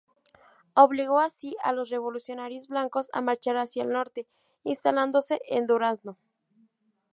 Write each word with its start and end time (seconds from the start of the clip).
Obligó 0.73 1.19
así 1.19 1.55
a 1.61 1.73
los 1.73 1.89
revolucionarios 1.91 2.67
blancos 2.67 3.11
a 3.13 3.21
marchar 3.21 3.57
hacia 3.57 3.83
el 3.83 3.91
Norte, 3.91 4.27
instalándose 4.63 5.39
en 5.47 5.67
Durazno. 5.67 6.17